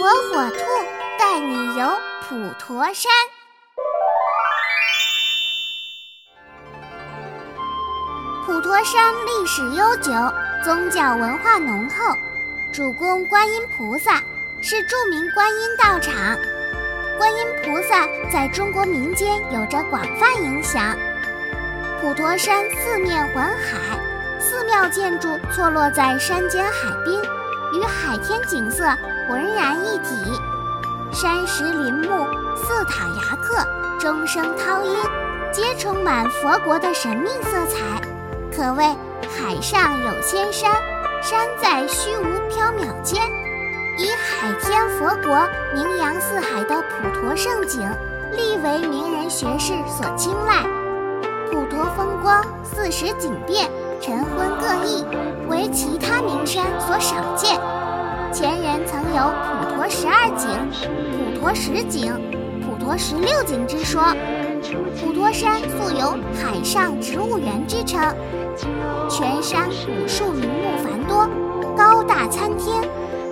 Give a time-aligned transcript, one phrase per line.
[0.00, 0.64] 火火兔
[1.18, 1.86] 带你游
[2.22, 3.12] 普陀山。
[8.46, 10.10] 普陀山历史悠久，
[10.64, 12.16] 宗教文化浓厚，
[12.72, 14.22] 主供观音菩萨，
[14.62, 16.14] 是著名观音道场。
[17.18, 20.96] 观音菩萨在中国民间有着广泛影响。
[22.00, 24.00] 普陀山四面环海，
[24.40, 27.20] 寺庙建筑错落在山间海滨，
[27.72, 28.84] 与海天景色
[29.28, 30.14] 浑然一体。
[31.12, 32.24] 山石林木、
[32.56, 33.66] 寺塔崖刻、
[33.98, 34.96] 钟声涛音，
[35.52, 38.00] 皆充满佛国的神秘色彩，
[38.54, 38.84] 可谓
[39.28, 40.72] 海上有仙山，
[41.20, 43.20] 山在虚无缥缈间。
[43.98, 47.82] 以海天佛国名扬四海的普陀胜景，
[48.32, 50.62] 历为名人学士所青睐。
[51.50, 53.68] 普陀风光四时景变，
[54.00, 55.04] 晨昏各异，
[55.50, 57.60] 为其他名山所少见。
[58.32, 60.48] 前人曾有普陀十二景、
[61.12, 62.10] 普陀十景、
[62.64, 64.02] 普陀十六景之说。
[64.98, 68.00] 普陀山素有“海上植物园”之称，
[69.10, 71.28] 全山古树名木繁多，
[71.76, 72.82] 高大参天。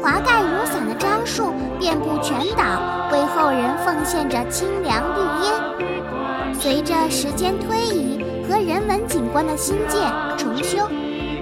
[0.03, 6.55] 华盖如伞的樟树遍布全岛，为后人奉献着清凉绿荫。
[6.61, 10.01] 随着时间推移和人文景景观的新建
[10.39, 10.87] 重修，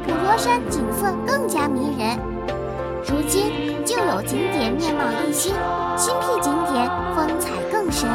[0.04, 2.18] 普陀山景色更加迷人。
[3.06, 3.52] 如今
[3.84, 5.54] 旧有景点面貌一新，
[5.96, 8.08] 新辟景点风采更神。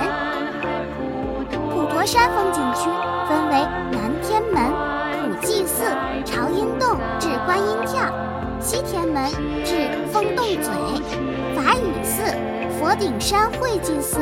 [1.69, 2.89] 普陀山风景区
[3.29, 4.73] 分为南天门、
[5.39, 5.85] 普济寺、
[6.25, 8.11] 朝音洞至观音跳。
[8.59, 9.23] 西天门
[9.63, 10.73] 至风洞嘴，
[11.55, 12.23] 法雨寺、
[12.77, 14.19] 佛顶山会济寺，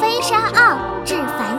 [0.00, 1.57] 飞沙坳至梵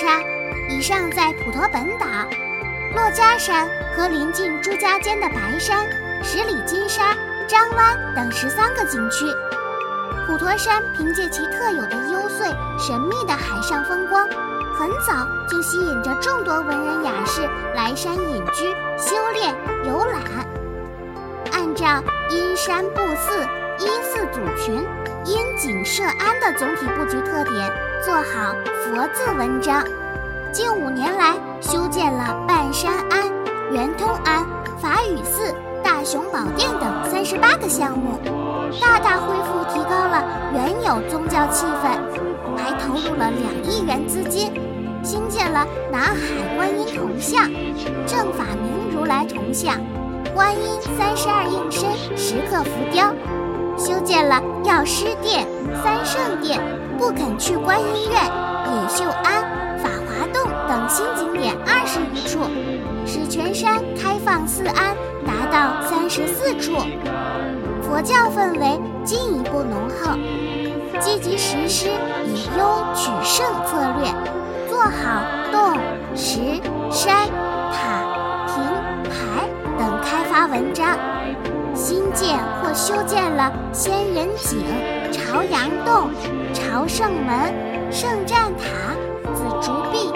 [0.00, 0.22] 山，
[0.70, 2.06] 以上在普陀本岛。
[2.96, 5.86] 珞珈山和临近朱家尖的白山、
[6.22, 7.14] 十里金沙、
[7.46, 9.26] 张湾等十三个景区。
[10.26, 14.26] 普陀山凭借其特有的幽邃神秘的海上风光。
[14.78, 17.42] 很早就吸引着众多文人雅士
[17.74, 20.22] 来山隐居、修炼、游览。
[21.52, 23.46] 按照因山布寺、
[23.78, 24.82] 依寺组群、
[25.26, 27.70] 因景设庵的总体布局特点，
[28.02, 28.54] 做好
[28.90, 29.84] 佛字文章。
[30.52, 33.22] 近五年来，修建了半山庵、
[33.70, 34.44] 圆通庵、
[34.80, 38.18] 法雨寺、大雄宝殿等三十八个项目，
[38.80, 42.00] 大大恢复、提高了原有宗教气氛，
[42.56, 44.52] 还投入了两亿元资金。
[45.04, 47.44] 兴建了南海观音铜像、
[48.08, 49.76] 正法明如来铜像、
[50.34, 50.62] 观音
[50.98, 53.14] 三十二应身石刻浮雕，
[53.78, 55.46] 修建了药师殿、
[55.80, 56.60] 三圣殿、
[56.98, 58.20] 不肯去观音院、
[58.90, 59.44] 秀庵、
[59.78, 62.40] 法华洞等新景点二十余处，
[63.06, 66.72] 使全山开放寺庵达到三十四处，
[67.80, 70.18] 佛教氛围进一步浓厚，
[70.98, 71.88] 积极实施
[72.26, 74.12] 以优取胜策略。
[74.68, 75.22] 做好
[75.52, 75.78] 洞、
[76.16, 76.40] 石、
[76.90, 77.28] 山、
[77.70, 78.64] 塔、亭、
[79.04, 80.98] 台等开发文章，
[81.74, 84.58] 新建或修建了仙人井、
[85.12, 86.10] 朝阳洞、
[86.52, 87.54] 朝圣门、
[87.92, 88.94] 圣战塔、
[89.34, 90.12] 紫竹壁、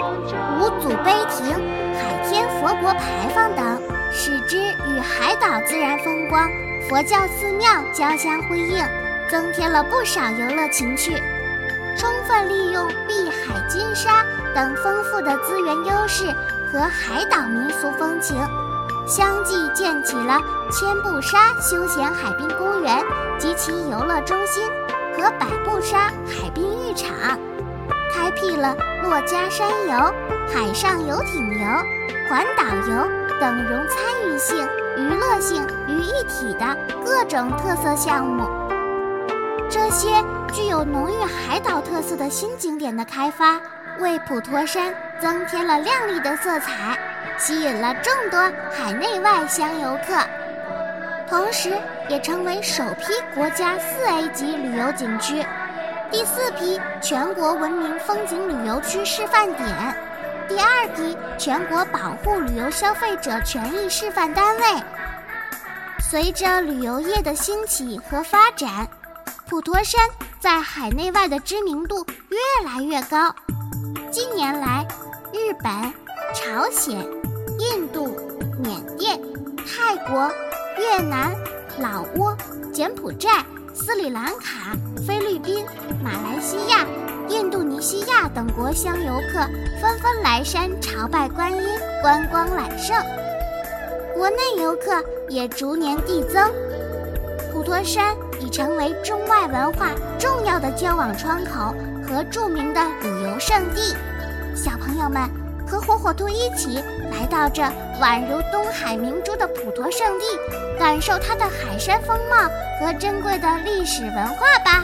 [0.57, 1.53] 五祖碑亭、
[1.93, 3.81] 海天佛国牌坊等，
[4.13, 6.49] 使之与海岛自然风光、
[6.87, 8.81] 佛教寺庙交相辉映，
[9.29, 11.21] 增添了不少游乐情趣。
[11.97, 16.33] 充分利用碧海金沙等丰富的资源优势
[16.71, 18.37] 和海岛民俗风情，
[19.05, 20.39] 相继建起了
[20.71, 23.03] 千步沙休闲海滨公园
[23.37, 24.63] 及其游乐中心
[25.17, 27.09] 和百步沙海滨浴场，
[28.15, 30.13] 开辟了珞珈山游、
[30.47, 31.67] 海上游艇游、
[32.29, 33.09] 环岛游
[33.41, 34.65] 等融参与性、
[34.95, 36.65] 娱乐性于一体的
[37.03, 38.47] 各种特色项目。
[39.69, 43.59] 这些具有浓郁海岛特色的新景点的开发，
[43.99, 46.97] 为普陀山增添了亮丽的色彩，
[47.37, 48.39] 吸引了众多
[48.71, 50.15] 海内外乡游客，
[51.29, 51.77] 同时
[52.07, 55.45] 也成为首批国家四 A 级旅游景区、
[56.15, 59.67] 第四批全国文明风景旅游区示范点、
[60.47, 64.63] 第二批全国保护旅游消费者权益示范单位。
[65.99, 68.87] 随着旅游业的兴起和发展。
[69.45, 69.99] 普陀山
[70.39, 73.35] 在海内外的知名度越来越高。
[74.09, 74.87] 近年来，
[75.33, 75.93] 日本、
[76.33, 76.97] 朝鲜、
[77.59, 78.07] 印度、
[78.57, 79.19] 缅甸、
[79.57, 80.31] 泰国、
[80.77, 81.35] 越南、
[81.77, 82.35] 老挝、
[82.71, 83.43] 柬埔寨、
[83.75, 84.71] 斯里兰卡、
[85.05, 85.65] 菲律宾、
[86.01, 86.85] 马来西亚、
[87.27, 89.39] 印度尼西亚等国乡游客
[89.81, 91.61] 纷纷来山朝拜观音，
[92.01, 92.95] 观光揽胜。
[94.15, 96.49] 国内游客也逐年递增，
[97.51, 101.75] 普陀山已成为中外文化重要的交往窗口
[102.07, 103.93] 和著名的旅游胜地。
[104.55, 105.29] 小朋友们，
[105.67, 106.79] 和火火兔一起
[107.11, 107.61] 来到这
[107.99, 110.25] 宛如东海明珠的普陀圣地，
[110.77, 112.35] 感受它的海山风貌
[112.79, 114.83] 和珍贵的历史文化吧。